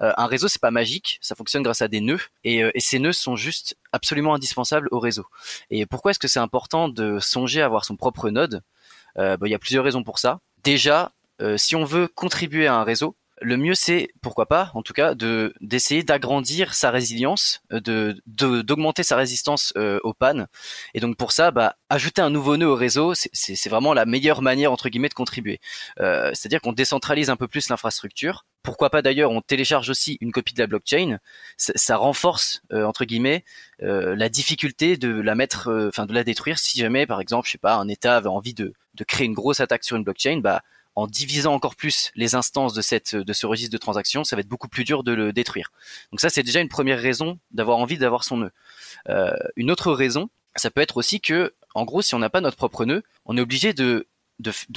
Euh, 0.00 0.12
un 0.16 0.26
réseau 0.26 0.48
c'est 0.48 0.62
pas 0.62 0.70
magique, 0.70 1.18
ça 1.20 1.34
fonctionne 1.34 1.62
grâce 1.62 1.82
à 1.82 1.88
des 1.88 2.00
nœuds 2.00 2.20
et, 2.42 2.64
euh, 2.64 2.70
et 2.74 2.80
ces 2.80 2.98
nœuds 2.98 3.12
sont 3.12 3.36
juste 3.36 3.76
absolument 3.92 4.34
indispensables 4.34 4.88
au 4.90 4.98
réseau. 4.98 5.26
Et 5.70 5.84
pourquoi 5.84 6.12
est-ce 6.12 6.18
que 6.18 6.28
c'est 6.28 6.40
important 6.40 6.88
de 6.88 7.18
songer 7.18 7.60
à 7.60 7.66
avoir 7.66 7.84
son 7.84 7.96
propre 7.96 8.30
node? 8.30 8.62
Bah, 9.16 9.36
Il 9.42 9.50
y 9.50 9.54
a 9.54 9.58
plusieurs 9.58 9.84
raisons 9.84 10.04
pour 10.04 10.20
ça. 10.20 10.38
Déjà, 10.62 11.10
si 11.56 11.74
on 11.74 11.84
veut 11.84 12.06
contribuer 12.06 12.68
à 12.68 12.76
un 12.76 12.84
réseau, 12.84 13.16
le 13.40 13.56
mieux 13.56 13.74
c'est 13.74 14.08
pourquoi 14.20 14.46
pas 14.46 14.70
en 14.74 14.82
tout 14.82 14.92
cas 14.92 15.14
de 15.14 15.54
d'essayer 15.60 16.02
d'agrandir 16.02 16.74
sa 16.74 16.90
résilience 16.90 17.60
euh, 17.72 17.80
de 17.80 18.62
d'augmenter 18.62 19.02
sa 19.02 19.16
résistance 19.16 19.72
euh, 19.76 19.98
aux 20.02 20.14
pannes 20.14 20.46
et 20.94 21.00
donc 21.00 21.16
pour 21.16 21.32
ça 21.32 21.50
bah 21.50 21.76
ajouter 21.88 22.22
un 22.22 22.30
nouveau 22.30 22.56
nœud 22.56 22.68
au 22.68 22.74
réseau 22.74 23.14
c'est 23.14 23.68
vraiment 23.68 23.94
la 23.94 24.06
meilleure 24.06 24.42
manière 24.42 24.72
entre 24.72 24.88
guillemets 24.88 25.08
de 25.08 25.14
contribuer. 25.14 25.60
Euh, 26.00 26.30
c'est-à-dire 26.34 26.60
qu'on 26.60 26.72
décentralise 26.72 27.30
un 27.30 27.36
peu 27.36 27.48
plus 27.48 27.68
l'infrastructure. 27.68 28.44
Pourquoi 28.62 28.90
pas 28.90 29.02
d'ailleurs 29.02 29.30
on 29.30 29.40
télécharge 29.40 29.88
aussi 29.88 30.18
une 30.20 30.32
copie 30.32 30.52
de 30.52 30.60
la 30.60 30.66
blockchain. 30.66 31.18
Ça, 31.56 31.96
renforce 31.96 32.62
entre 32.72 33.04
guillemets 33.04 33.44
la 33.80 34.28
difficulté 34.28 34.96
de 34.96 35.08
la 35.08 35.34
mettre 35.34 35.88
enfin 35.88 36.06
de 36.06 36.12
la 36.12 36.24
détruire. 36.24 36.58
Si 36.58 36.78
jamais 36.78 37.06
par 37.06 37.20
exemple 37.20 37.46
je 37.46 37.52
sais 37.52 37.58
pas 37.58 37.76
un 37.76 37.88
état 37.88 38.16
avait 38.16 38.28
envie 38.28 38.54
de 38.54 38.74
de 38.94 39.04
créer 39.04 39.26
une 39.26 39.34
grosse 39.34 39.60
attaque 39.60 39.84
sur 39.84 39.96
une 39.96 40.04
blockchain 40.04 40.40
bah 40.42 40.62
en 40.98 41.06
divisant 41.06 41.54
encore 41.54 41.76
plus 41.76 42.10
les 42.16 42.34
instances 42.34 42.74
de 42.74 42.82
ce 42.82 43.46
registre 43.46 43.72
de 43.72 43.78
transactions, 43.78 44.24
ça 44.24 44.34
va 44.34 44.40
être 44.40 44.48
beaucoup 44.48 44.66
plus 44.66 44.82
dur 44.82 45.04
de 45.04 45.12
le 45.12 45.32
détruire. 45.32 45.70
Donc 46.10 46.20
ça, 46.20 46.28
c'est 46.28 46.42
déjà 46.42 46.58
une 46.58 46.68
première 46.68 47.00
raison 47.00 47.38
d'avoir 47.52 47.78
envie 47.78 47.98
d'avoir 47.98 48.24
son 48.24 48.38
nœud. 48.38 48.50
Euh, 49.08 49.36
une 49.54 49.70
autre 49.70 49.92
raison, 49.92 50.28
ça 50.56 50.72
peut 50.72 50.80
être 50.80 50.96
aussi 50.96 51.20
que, 51.20 51.54
en 51.76 51.84
gros, 51.84 52.02
si 52.02 52.16
on 52.16 52.18
n'a 52.18 52.30
pas 52.30 52.40
notre 52.40 52.56
propre 52.56 52.84
nœud, 52.84 53.04
on 53.26 53.36
est 53.36 53.40
obligé 53.40 53.72
de 53.74 54.08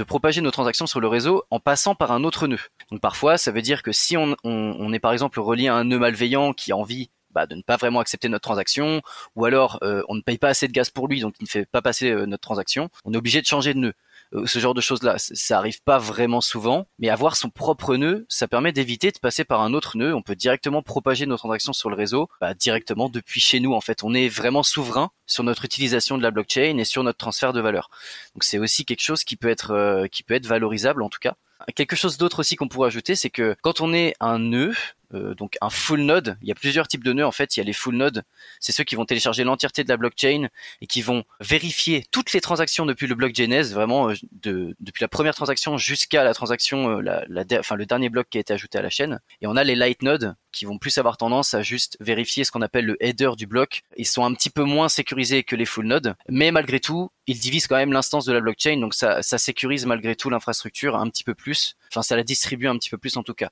propager 0.06 0.42
nos 0.42 0.51
transactions 0.51 0.86
sur 0.86 1.00
le 1.00 1.08
réseau 1.08 1.44
en 1.50 1.60
passant 1.60 1.96
par 1.96 2.12
un 2.12 2.24
autre 2.24 2.46
nœud. 2.46 2.60
Donc 2.92 3.01
parfois, 3.01 3.40
ça 3.40 3.51
veut 3.51 3.63
dire 3.63 3.82
que 3.82 3.92
si 3.92 4.16
on, 4.16 4.36
on, 4.44 4.94
est 4.94 5.00
par 5.00 5.13
exemple 5.13 5.40
relié 5.40 5.70
à 5.70 5.75
un 5.75 5.86
nœud 5.86 5.98
malveillant 5.98 6.54
qui 6.54 6.72
a 6.72 6.78
envie 6.78 7.10
bah, 7.32 7.48
de 7.48 7.56
ne 7.56 7.63
pas 7.63 7.78
vraiment 7.78 8.00
accepter 8.00 8.30
notre 8.30 8.44
transaction, 8.44 9.01
ou 9.36 9.46
alors 9.46 9.80
euh, 9.82 10.04
on 10.08 10.16
ne 10.16 10.22
paye 10.22 10.38
pas 10.38 10.50
assez 10.50 10.68
de 10.68 10.74
gaz 10.74 10.92
pour 10.92 11.08
lui, 11.08 11.22
donc 11.22 11.34
il 11.40 11.46
ne 11.46 11.50
fait 11.50 11.66
pas 11.66 11.82
passer 11.82 12.12
euh, 12.12 12.25
notre 12.25 12.42
transaction, 12.42 12.90
on 13.06 13.13
est 13.13 13.18
obligé 13.18 13.42
de 13.42 13.48
changer 13.48 13.74
de 13.74 13.80
nœud. 13.80 13.94
Euh, 14.34 14.46
ce 14.46 14.60
genre 14.60 14.74
de 14.74 14.82
choses-là. 14.82 15.16
Ça 15.18 15.58
arrive 15.58 15.82
pas 15.84 15.98
vraiment 15.98 16.42
souvent, 16.42 16.88
mais 17.00 17.10
avoir 17.10 17.36
son 17.36 17.50
propre 17.50 17.96
nœud, 17.96 18.26
ça 18.30 18.48
permet 18.48 18.72
d'éviter 18.72 19.12
de 19.12 19.20
passer 19.20 19.44
par 19.44 19.62
un 19.62 19.74
autre 19.74 19.98
nœud. 19.98 20.16
On 20.16 20.22
peut 20.22 20.36
directement 20.36 20.82
propager 20.82 21.26
nos 21.26 21.38
transactions 21.38 21.74
sur 21.74 21.90
le 21.90 21.96
réseau, 21.96 22.30
bah, 22.40 22.54
directement 22.54 23.10
depuis 23.10 23.42
chez 23.42 23.60
nous. 23.60 23.74
En 23.74 23.82
fait, 23.82 24.04
on 24.04 24.14
est 24.14 24.30
vraiment 24.30 24.64
souverain 24.64 25.12
sur 25.26 25.44
notre 25.44 25.66
utilisation 25.66 26.18
de 26.18 26.24
la 26.24 26.32
blockchain 26.32 26.78
et 26.78 26.86
sur 26.86 27.04
notre 27.04 27.18
transfert 27.18 27.54
de 27.54 27.62
valeur. 27.62 27.90
Donc 28.36 28.44
c'est 28.44 28.60
aussi 28.60 28.86
quelque 28.86 29.02
chose 29.02 29.24
qui 29.24 29.36
peut 29.36 29.50
être 29.50 29.72
euh, 29.72 30.08
qui 30.08 30.24
peut 30.24 30.34
être 30.34 30.48
valorisable 30.48 31.04
en 31.04 31.10
tout 31.10 31.20
cas. 31.20 31.36
Quelque 31.75 31.96
chose 31.96 32.18
d'autre 32.18 32.39
aussi 32.39 32.56
qu'on 32.56 32.68
pourrait 32.68 32.88
ajouter, 32.88 33.15
c'est 33.15 33.30
que 33.30 33.56
quand 33.62 33.82
on 33.82 33.94
est 33.94 34.13
un 34.20 34.39
nœud, 34.39 34.74
euh, 35.13 35.36
donc 35.36 35.58
un 35.62 35.70
full 35.70 36.01
node. 36.01 36.38
Il 36.41 36.48
y 36.48 36.51
a 36.51 36.56
plusieurs 36.56 36.88
types 36.88 37.03
de 37.03 37.13
nœuds 37.13 37.25
en 37.25 37.32
fait. 37.32 37.56
Il 37.56 37.60
y 37.60 37.62
a 37.62 37.65
les 37.65 37.74
full 37.74 37.96
nodes, 37.96 38.24
c'est 38.60 38.72
ceux 38.72 38.84
qui 38.84 38.96
vont 38.96 39.06
télécharger 39.06 39.44
l'entièreté 39.44 39.84
de 39.84 39.89
la 39.89 39.98
blockchain 39.98 40.48
et 40.82 40.88
qui 40.88 41.01
vont 41.01 41.24
vérifier 41.39 42.06
toutes 42.12 42.34
les 42.34 42.41
transactions 42.41 42.86
depuis 42.86 43.08
le 43.08 43.15
bloc 43.15 43.36
Genèse, 43.36 43.74
vraiment 43.74 44.10
euh, 44.10 44.15
de, 44.32 44.75
depuis 44.80 45.01
la 45.01 45.08
première 45.08 45.36
transaction 45.36 45.77
jusqu'à 45.77 46.24
la 46.24 46.34
transaction, 46.34 46.98
euh, 46.98 47.01
la, 47.01 47.25
la, 47.27 47.44
enfin 47.60 47.75
le 47.75 47.86
dernier 47.86 48.10
bloc 48.10 48.27
qui 48.30 48.38
a 48.38 48.41
été 48.41 48.53
ajouté 48.53 48.77
à 48.77 48.82
la 48.82 48.89
chaîne. 48.89 49.20
Et 49.41 49.48
on 49.48 49.56
a 49.56 49.63
les 49.63 49.75
light 49.75 50.01
nodes 50.01 50.36
qui 50.51 50.65
vont 50.65 50.77
plus 50.77 50.98
avoir 50.98 51.17
tendance 51.17 51.53
à 51.53 51.62
juste 51.62 51.98
vérifier 52.00 52.43
ce 52.43 52.51
qu'on 52.51 52.62
appelle 52.62 52.86
le 52.86 52.98
header 53.03 53.31
du 53.38 53.48
bloc. 53.48 53.84
Ils 53.98 54.08
sont 54.08 54.25
un 54.25 54.34
petit 54.34 54.50
peu 54.50 54.63
moins 54.63 54.89
sécurisés 54.89 55.43
que 55.43 55.55
les 55.55 55.65
full 55.65 55.86
nodes, 55.86 56.15
mais 56.29 56.51
malgré 56.51 56.79
tout, 56.79 57.12
ils 57.27 57.39
divisent 57.39 57.67
quand 57.67 57.77
même 57.77 57.93
l'instance 57.93 58.25
de 58.25 58.34
la 58.34 58.41
blockchain, 58.41 58.77
donc 58.77 58.93
ça, 58.93 59.22
sécurise 59.22 59.86
malgré 59.86 60.15
tout 60.15 60.29
l'infrastructure 60.29 60.96
un 60.96 61.10
petit 61.10 61.24
peu 61.24 61.34
plus. 61.34 61.75
Enfin, 61.91 62.03
ça 62.03 62.15
la 62.15 62.24
distribue 62.24 62.67
un 62.67 62.77
petit 62.77 62.89
peu 62.89 62.98
plus 62.98 63.17
en 63.17 63.24
tout 63.24 63.34
cas. 63.34 63.50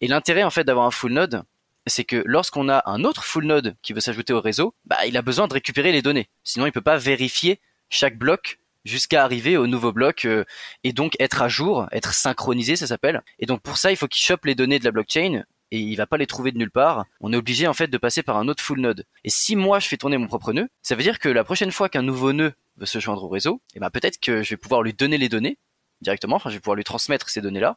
Et 0.00 0.08
l'intérêt 0.08 0.42
en 0.42 0.50
fait 0.50 0.64
d'avoir 0.64 0.86
un 0.86 0.90
full 0.90 1.12
node, 1.12 1.42
c'est 1.86 2.04
que 2.04 2.22
lorsqu'on 2.26 2.68
a 2.68 2.82
un 2.86 3.04
autre 3.04 3.24
full 3.24 3.46
node 3.46 3.76
qui 3.82 3.92
veut 3.92 4.00
s'ajouter 4.00 4.32
au 4.32 4.40
réseau, 4.40 4.74
bah, 4.84 5.06
il 5.06 5.16
a 5.16 5.22
besoin 5.22 5.48
de 5.48 5.54
récupérer 5.54 5.92
les 5.92 6.02
données. 6.02 6.28
Sinon, 6.44 6.66
il 6.66 6.72
peut 6.72 6.80
pas 6.80 6.98
vérifier 6.98 7.60
chaque 7.90 8.18
bloc 8.18 8.58
jusqu'à 8.84 9.24
arriver 9.24 9.56
au 9.56 9.66
nouveau 9.66 9.92
bloc 9.92 10.24
euh, 10.24 10.44
et 10.84 10.92
donc 10.92 11.14
être 11.20 11.42
à 11.42 11.48
jour, 11.48 11.86
être 11.92 12.14
synchronisé, 12.14 12.76
ça 12.76 12.86
s'appelle. 12.86 13.22
Et 13.38 13.46
donc 13.46 13.60
pour 13.60 13.76
ça, 13.76 13.90
il 13.90 13.96
faut 13.96 14.08
qu'il 14.08 14.22
chope 14.22 14.44
les 14.44 14.54
données 14.54 14.78
de 14.78 14.84
la 14.84 14.90
blockchain 14.90 15.44
et 15.70 15.78
il 15.78 15.96
va 15.96 16.06
pas 16.06 16.16
les 16.16 16.26
trouver 16.26 16.52
de 16.52 16.58
nulle 16.58 16.70
part. 16.70 17.04
On 17.20 17.32
est 17.32 17.36
obligé 17.36 17.66
en 17.66 17.74
fait 17.74 17.88
de 17.88 17.98
passer 17.98 18.22
par 18.22 18.36
un 18.36 18.48
autre 18.48 18.62
full 18.62 18.80
node. 18.80 19.04
Et 19.24 19.30
si 19.30 19.56
moi 19.56 19.78
je 19.78 19.88
fais 19.88 19.96
tourner 19.96 20.18
mon 20.18 20.26
propre 20.26 20.52
nœud, 20.52 20.68
ça 20.82 20.94
veut 20.94 21.02
dire 21.02 21.18
que 21.18 21.28
la 21.28 21.44
prochaine 21.44 21.72
fois 21.72 21.88
qu'un 21.88 22.02
nouveau 22.02 22.32
nœud 22.32 22.52
veut 22.76 22.86
se 22.86 22.98
joindre 22.98 23.24
au 23.24 23.28
réseau, 23.28 23.60
et 23.74 23.76
eh 23.76 23.80
ben 23.80 23.90
peut-être 23.90 24.20
que 24.20 24.42
je 24.42 24.50
vais 24.50 24.56
pouvoir 24.56 24.82
lui 24.82 24.92
donner 24.92 25.18
les 25.18 25.28
données 25.28 25.58
directement, 26.00 26.36
enfin 26.36 26.48
je 26.48 26.54
vais 26.54 26.60
pouvoir 26.60 26.76
lui 26.76 26.84
transmettre 26.84 27.28
ces 27.28 27.40
données-là, 27.40 27.76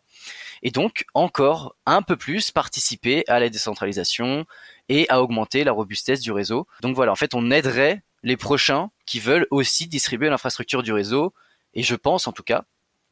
et 0.62 0.70
donc 0.70 1.06
encore 1.16 1.76
un 1.88 2.04
peu 2.04 2.16
plus 2.16 2.52
participer 2.52 3.24
à 3.28 3.40
la 3.40 3.50
décentralisation 3.50 4.46
et 4.90 5.10
à 5.10 5.22
augmenter 5.24 5.64
la 5.64 5.72
robustesse 5.72 6.22
du 6.22 6.32
réseau. 6.32 6.68
Donc 6.82 6.96
voilà, 6.96 7.12
en 7.12 7.16
fait 7.16 7.34
on 7.34 7.50
aiderait 7.50 8.04
les 8.24 8.38
prochains 8.38 8.92
qui 9.08 9.20
veulent 9.20 9.48
aussi 9.50 9.88
distribuer 9.88 10.30
l'infrastructure 10.30 10.84
du 10.84 10.94
réseau, 10.94 11.34
et 11.74 11.82
je 11.82 11.96
pense 11.96 12.28
en 12.28 12.32
tout 12.32 12.44
cas 12.44 12.64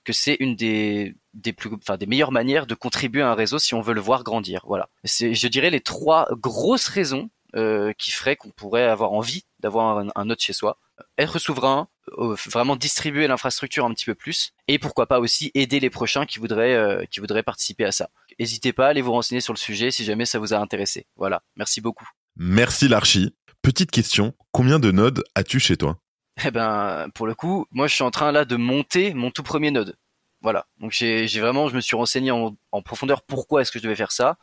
que 0.04 0.14
c'est 0.14 0.38
une 0.40 0.56
des 0.56 1.16
des 1.34 1.54
plus 1.54 1.70
enfin 1.74 1.98
des 1.98 2.06
meilleures 2.06 2.32
manières 2.32 2.66
de 2.66 2.76
contribuer 2.76 3.22
à 3.22 3.32
un 3.32 3.36
réseau 3.36 3.60
si 3.60 3.74
on 3.74 3.82
veut 3.82 3.94
le 3.94 4.02
voir 4.02 4.24
grandir. 4.24 4.64
Voilà. 4.66 4.90
C'est 5.04 5.34
je 5.34 5.48
dirais 5.48 5.70
les 5.70 5.82
trois 5.82 6.28
grosses 6.32 6.88
raisons 6.88 7.30
euh, 7.56 7.94
qui 7.98 8.12
feraient 8.12 8.36
qu'on 8.36 8.52
pourrait 8.52 8.84
avoir 8.84 9.12
envie 9.12 9.46
d'avoir 9.60 10.00
un, 10.00 10.08
un 10.16 10.36
chez 10.38 10.54
soi. 10.54 10.78
Être 11.18 11.40
souverain, 11.40 11.88
euh, 12.18 12.36
vraiment 12.46 12.76
distribuer 12.76 13.28
l'infrastructure 13.28 13.86
un 13.86 13.94
petit 13.94 14.06
peu 14.06 14.16
plus 14.16 14.54
et 14.68 14.80
pourquoi 14.80 15.08
pas 15.08 15.20
aussi 15.20 15.52
aider 15.54 15.80
les 15.80 15.90
prochains 15.90 16.26
qui 16.26 16.40
voudraient 16.40 16.76
euh, 16.76 17.06
qui 17.10 17.20
voudraient 17.20 17.44
participer 17.44 17.86
à 17.86 17.92
ça. 17.92 18.10
N'hésitez 18.40 18.74
pas 18.74 18.88
à 18.88 18.90
aller 18.90 19.02
vous 19.02 19.12
renseigner 19.12 19.42
sur 19.42 19.54
le 19.54 19.58
sujet 19.58 19.92
si 19.92 20.04
jamais 20.04 20.26
ça 20.26 20.40
vous 20.40 20.54
a 20.54 20.58
intéressé. 20.58 21.08
Voilà, 21.16 21.42
merci 21.56 21.82
beaucoup. 21.82 22.08
Merci 22.36 22.88
l'archi. 22.88 23.34
Petite 23.62 23.92
question, 23.92 24.34
combien 24.52 24.80
de 24.80 24.92
nodes 24.92 25.24
as-tu 25.36 25.60
chez 25.60 25.78
toi? 25.78 25.98
Eh 26.46 26.52
ben 26.52 27.08
pour 27.14 27.28
le 27.28 27.36
coup, 27.36 27.66
moi 27.72 27.88
je 27.88 27.96
suis 27.96 28.04
en 28.04 28.12
train 28.12 28.32
là 28.32 28.46
de 28.46 28.56
monter 28.56 29.14
mon 29.14 29.32
tout 29.32 29.44
premier 29.44 29.72
node. 29.72 29.96
Voilà. 30.42 30.66
Donc 30.80 30.92
j'ai 30.92 31.28
vraiment 31.40 31.68
je 31.68 31.76
me 31.76 31.82
suis 31.82 31.96
renseigné 31.96 32.32
en, 32.32 32.56
profondeur 32.84 33.22
pourquoi 33.22 33.62
est-ce 33.62 33.72
que 33.72 33.80
je 33.80 33.84
devais 33.84 33.96
faire 33.96 34.12
ça 34.12 34.38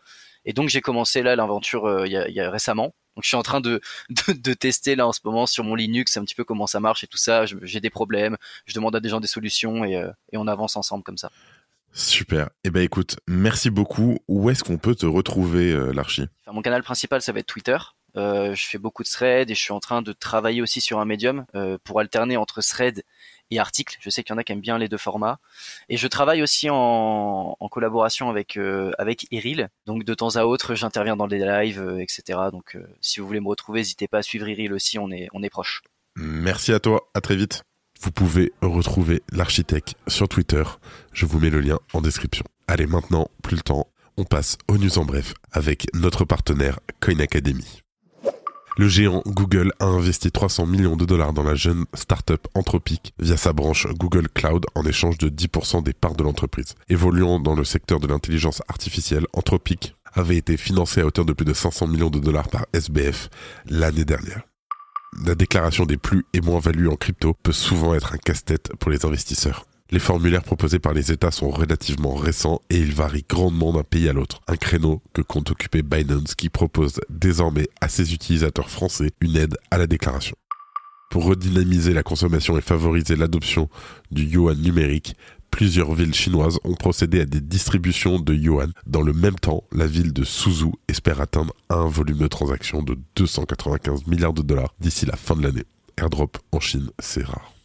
et 0.44 0.52
donc 0.52 0.68
j'ai 0.68 0.80
commencé 0.80 1.22
là 1.22 1.34
l'aventure 1.36 1.86
euh, 1.86 2.06
il 2.06 2.12
y, 2.12 2.40
a, 2.40 2.50
récemment 2.50 2.94
donc 3.16 3.24
je 3.24 3.28
suis 3.28 3.36
en 3.36 3.42
train 3.42 3.60
de, 3.62 3.80
de, 4.10 4.52
tester 4.52 4.94
là 4.94 5.06
en 5.06 5.12
ce 5.12 5.20
moment 5.24 5.46
sur 5.46 5.64
mon 5.64 5.74
Linux 5.74 6.16
un 6.18 6.24
petit 6.24 6.34
peu 6.34 6.44
comment 6.44 6.66
ça 6.66 6.80
marche 6.80 7.02
et 7.02 7.06
tout 7.06 7.16
ça. 7.16 7.44
J'ai 7.46 7.80
des 7.80 7.88
problèmes, 7.88 8.36
je 8.66 8.74
demande 8.74 8.94
à 8.94 9.00
des 9.00 9.08
gens 9.08 9.20
des 9.20 9.26
solutions 9.26 9.84
et, 9.84 9.96
euh, 9.96 10.10
et 10.32 10.36
on 10.36 10.46
avance 10.46 10.76
ensemble 10.76 11.02
comme 11.02 11.16
ça. 11.16 11.30
Super. 11.96 12.50
Eh 12.62 12.68
ben 12.68 12.82
écoute, 12.82 13.16
merci 13.26 13.70
beaucoup. 13.70 14.18
Où 14.28 14.50
est-ce 14.50 14.62
qu'on 14.62 14.76
peut 14.76 14.94
te 14.94 15.06
retrouver, 15.06 15.72
euh, 15.72 15.92
l'archi? 15.92 16.26
Mon 16.46 16.60
canal 16.60 16.82
principal, 16.82 17.22
ça 17.22 17.32
va 17.32 17.38
être 17.38 17.46
Twitter. 17.46 17.78
Euh, 18.18 18.54
je 18.54 18.66
fais 18.66 18.76
beaucoup 18.76 19.02
de 19.02 19.08
threads 19.08 19.50
et 19.50 19.54
je 19.54 19.60
suis 19.60 19.72
en 19.72 19.80
train 19.80 20.02
de 20.02 20.12
travailler 20.12 20.60
aussi 20.60 20.82
sur 20.82 21.00
un 21.00 21.06
médium 21.06 21.46
euh, 21.54 21.78
pour 21.84 21.98
alterner 21.98 22.36
entre 22.36 22.60
thread 22.60 23.02
et 23.50 23.58
article. 23.58 23.96
Je 24.00 24.10
sais 24.10 24.22
qu'il 24.22 24.34
y 24.34 24.36
en 24.36 24.38
a 24.38 24.44
qui 24.44 24.52
aiment 24.52 24.60
bien 24.60 24.78
les 24.78 24.88
deux 24.88 24.98
formats. 24.98 25.38
Et 25.88 25.96
je 25.96 26.06
travaille 26.06 26.42
aussi 26.42 26.68
en, 26.70 27.56
collaboration 27.70 28.30
avec 28.30 28.56
euh, 28.56 28.92
avec 28.98 29.26
Eril. 29.30 29.68
Donc 29.86 30.04
de 30.04 30.14
temps 30.14 30.36
à 30.36 30.44
autre, 30.44 30.74
j'interviens 30.74 31.16
dans 31.16 31.28
des 31.28 31.38
lives, 31.38 31.80
euh, 31.80 31.98
etc. 31.98 32.38
Donc 32.50 32.76
euh, 32.76 32.86
si 33.00 33.20
vous 33.20 33.26
voulez 33.26 33.40
me 33.40 33.48
retrouver, 33.48 33.80
n'hésitez 33.80 34.08
pas 34.08 34.18
à 34.18 34.22
suivre 34.22 34.48
Eril 34.48 34.72
aussi. 34.72 34.98
On 34.98 35.10
est 35.10 35.28
on 35.32 35.42
est 35.42 35.50
proche. 35.50 35.82
Merci 36.16 36.72
à 36.72 36.80
toi. 36.80 37.08
À 37.14 37.20
très 37.20 37.36
vite. 37.36 37.62
Vous 38.00 38.10
pouvez 38.10 38.52
retrouver 38.60 39.22
l'architecte 39.32 39.94
sur 40.06 40.28
Twitter. 40.28 40.62
Je 41.12 41.26
vous 41.26 41.38
mets 41.38 41.50
le 41.50 41.60
lien 41.60 41.78
en 41.94 42.02
description. 42.02 42.44
Allez 42.68 42.86
maintenant, 42.86 43.28
plus 43.42 43.56
le 43.56 43.62
temps. 43.62 43.88
On 44.18 44.24
passe 44.24 44.58
aux 44.68 44.78
news 44.78 44.98
en 44.98 45.04
bref 45.04 45.34
avec 45.52 45.86
notre 45.94 46.24
partenaire 46.24 46.78
Coin 47.00 47.20
Academy. 47.20 47.82
Le 48.78 48.88
géant 48.88 49.22
Google 49.24 49.72
a 49.80 49.86
investi 49.86 50.30
300 50.30 50.66
millions 50.66 50.96
de 50.96 51.06
dollars 51.06 51.32
dans 51.32 51.42
la 51.42 51.54
jeune 51.54 51.86
startup 51.94 52.46
Anthropic 52.54 53.14
via 53.18 53.38
sa 53.38 53.54
branche 53.54 53.86
Google 53.94 54.28
Cloud 54.28 54.66
en 54.74 54.84
échange 54.84 55.16
de 55.16 55.30
10% 55.30 55.82
des 55.82 55.94
parts 55.94 56.14
de 56.14 56.22
l'entreprise. 56.22 56.74
Évoluant 56.90 57.40
dans 57.40 57.54
le 57.54 57.64
secteur 57.64 58.00
de 58.00 58.06
l'intelligence 58.06 58.60
artificielle, 58.68 59.26
Anthropic 59.32 59.96
avait 60.12 60.36
été 60.36 60.58
financé 60.58 61.00
à 61.00 61.06
hauteur 61.06 61.24
de 61.24 61.32
plus 61.32 61.46
de 61.46 61.54
500 61.54 61.86
millions 61.86 62.10
de 62.10 62.18
dollars 62.18 62.48
par 62.48 62.66
SBF 62.74 63.30
l'année 63.64 64.04
dernière. 64.04 64.42
La 65.24 65.34
déclaration 65.34 65.86
des 65.86 65.96
plus 65.96 66.26
et 66.34 66.42
moins 66.42 66.60
values 66.60 66.88
en 66.88 66.96
crypto 66.96 67.32
peut 67.32 67.52
souvent 67.52 67.94
être 67.94 68.12
un 68.12 68.18
casse-tête 68.18 68.76
pour 68.78 68.90
les 68.90 69.06
investisseurs. 69.06 69.64
Les 69.90 70.00
formulaires 70.00 70.42
proposés 70.42 70.80
par 70.80 70.94
les 70.94 71.12
États 71.12 71.30
sont 71.30 71.48
relativement 71.48 72.14
récents 72.14 72.60
et 72.70 72.78
ils 72.78 72.92
varient 72.92 73.24
grandement 73.28 73.72
d'un 73.72 73.84
pays 73.84 74.08
à 74.08 74.12
l'autre. 74.12 74.40
Un 74.48 74.56
créneau 74.56 75.00
que 75.12 75.22
compte 75.22 75.52
occuper 75.52 75.82
Binance 75.82 76.34
qui 76.34 76.48
propose 76.48 77.00
désormais 77.08 77.68
à 77.80 77.88
ses 77.88 78.12
utilisateurs 78.12 78.68
français 78.68 79.12
une 79.20 79.36
aide 79.36 79.56
à 79.70 79.78
la 79.78 79.86
déclaration. 79.86 80.34
Pour 81.08 81.26
redynamiser 81.26 81.94
la 81.94 82.02
consommation 82.02 82.58
et 82.58 82.62
favoriser 82.62 83.14
l'adoption 83.14 83.68
du 84.10 84.24
yuan 84.24 84.60
numérique, 84.60 85.14
plusieurs 85.52 85.94
villes 85.94 86.14
chinoises 86.14 86.58
ont 86.64 86.74
procédé 86.74 87.20
à 87.20 87.24
des 87.24 87.40
distributions 87.40 88.18
de 88.18 88.34
yuan. 88.34 88.72
Dans 88.86 89.02
le 89.02 89.12
même 89.12 89.36
temps, 89.36 89.62
la 89.70 89.86
ville 89.86 90.12
de 90.12 90.24
Suzhou 90.24 90.72
espère 90.88 91.20
atteindre 91.20 91.54
un 91.70 91.86
volume 91.86 92.18
de 92.18 92.26
transactions 92.26 92.82
de 92.82 92.98
295 93.14 94.08
milliards 94.08 94.32
de 94.32 94.42
dollars 94.42 94.74
d'ici 94.80 95.06
la 95.06 95.16
fin 95.16 95.36
de 95.36 95.44
l'année. 95.44 95.64
Airdrop 95.96 96.38
en 96.50 96.58
Chine, 96.58 96.90
c'est 96.98 97.24
rare. 97.24 97.55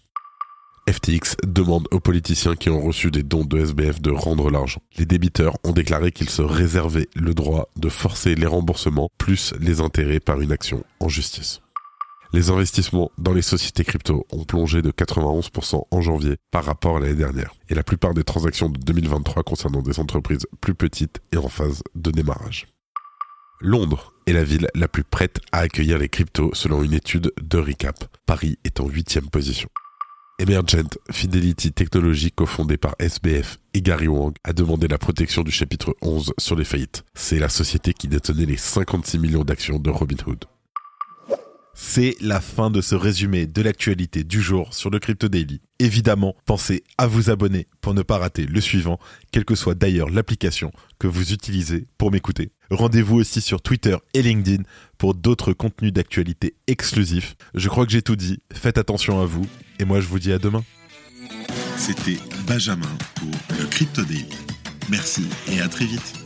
FTX 0.89 1.37
demande 1.45 1.87
aux 1.91 1.99
politiciens 1.99 2.55
qui 2.55 2.69
ont 2.69 2.81
reçu 2.81 3.11
des 3.11 3.23
dons 3.23 3.45
de 3.45 3.59
SBF 3.59 4.01
de 4.01 4.11
rendre 4.11 4.49
l'argent. 4.49 4.81
Les 4.97 5.05
débiteurs 5.05 5.55
ont 5.63 5.71
déclaré 5.71 6.11
qu'ils 6.11 6.29
se 6.29 6.41
réservaient 6.41 7.07
le 7.15 7.33
droit 7.33 7.69
de 7.75 7.89
forcer 7.89 8.35
les 8.35 8.47
remboursements 8.47 9.09
plus 9.17 9.53
les 9.59 9.79
intérêts 9.79 10.19
par 10.19 10.41
une 10.41 10.51
action 10.51 10.83
en 10.99 11.07
justice. 11.07 11.61
Les 12.33 12.49
investissements 12.49 13.11
dans 13.17 13.33
les 13.33 13.41
sociétés 13.41 13.83
crypto 13.83 14.25
ont 14.31 14.45
plongé 14.45 14.81
de 14.81 14.91
91% 14.91 15.83
en 15.91 16.01
janvier 16.01 16.37
par 16.49 16.63
rapport 16.63 16.97
à 16.97 16.99
l'année 17.01 17.15
dernière. 17.15 17.53
Et 17.69 17.75
la 17.75 17.83
plupart 17.83 18.13
des 18.13 18.23
transactions 18.23 18.69
de 18.69 18.79
2023 18.79 19.43
concernant 19.43 19.81
des 19.81 19.99
entreprises 19.99 20.47
plus 20.61 20.73
petites 20.73 21.19
et 21.33 21.37
en 21.37 21.49
phase 21.49 21.83
de 21.93 22.09
démarrage. 22.09 22.67
Londres 23.59 24.13
est 24.25 24.33
la 24.33 24.45
ville 24.45 24.67
la 24.73 24.87
plus 24.87 25.03
prête 25.03 25.39
à 25.51 25.59
accueillir 25.59 25.99
les 25.99 26.09
cryptos 26.09 26.51
selon 26.53 26.83
une 26.83 26.93
étude 26.93 27.33
de 27.41 27.57
Recap. 27.59 28.05
Paris 28.25 28.57
est 28.63 28.79
en 28.79 28.87
huitième 28.87 29.29
position. 29.29 29.69
Emergent 30.41 30.97
Fidelity 31.11 31.71
Technology, 31.71 32.31
cofondé 32.31 32.75
par 32.75 32.95
SBF 32.97 33.59
et 33.75 33.81
Gary 33.83 34.07
Wang, 34.07 34.33
a 34.43 34.53
demandé 34.53 34.87
la 34.87 34.97
protection 34.97 35.43
du 35.43 35.51
chapitre 35.51 35.95
11 36.01 36.33
sur 36.39 36.55
les 36.55 36.63
faillites. 36.63 37.03
C'est 37.13 37.37
la 37.37 37.47
société 37.47 37.93
qui 37.93 38.07
détenait 38.07 38.47
les 38.47 38.57
56 38.57 39.19
millions 39.19 39.43
d'actions 39.43 39.77
de 39.77 39.91
Robinhood. 39.91 40.45
C'est 41.75 42.15
la 42.21 42.41
fin 42.41 42.71
de 42.71 42.81
ce 42.81 42.95
résumé 42.95 43.45
de 43.45 43.61
l'actualité 43.61 44.23
du 44.23 44.41
jour 44.41 44.73
sur 44.73 44.89
le 44.89 44.97
Crypto 44.97 45.27
Daily. 45.27 45.61
Évidemment, 45.77 46.35
pensez 46.47 46.83
à 46.97 47.05
vous 47.05 47.29
abonner 47.29 47.67
pour 47.79 47.93
ne 47.93 48.01
pas 48.01 48.17
rater 48.17 48.47
le 48.47 48.61
suivant, 48.61 48.97
quelle 49.31 49.45
que 49.45 49.53
soit 49.53 49.75
d'ailleurs 49.75 50.09
l'application 50.09 50.71
que 50.97 51.05
vous 51.05 51.33
utilisez 51.33 51.85
pour 51.99 52.11
m'écouter. 52.11 52.51
Rendez-vous 52.71 53.17
aussi 53.17 53.41
sur 53.41 53.61
Twitter 53.61 53.97
et 54.13 54.21
LinkedIn 54.21 54.63
pour 54.97 55.13
d'autres 55.13 55.51
contenus 55.51 55.91
d'actualité 55.91 56.55
exclusifs. 56.67 57.35
Je 57.53 57.67
crois 57.67 57.85
que 57.85 57.91
j'ai 57.91 58.01
tout 58.01 58.15
dit, 58.15 58.39
faites 58.53 58.77
attention 58.77 59.21
à 59.21 59.25
vous, 59.25 59.45
et 59.79 59.83
moi 59.83 59.99
je 59.99 60.07
vous 60.07 60.19
dis 60.19 60.31
à 60.31 60.39
demain. 60.39 60.63
C'était 61.75 62.17
Benjamin 62.47 62.87
pour 63.15 63.57
le 63.59 63.65
Crypto 63.65 64.03
Daily. 64.03 64.25
Merci 64.89 65.25
et 65.51 65.59
à 65.59 65.67
très 65.67 65.85
vite. 65.85 66.20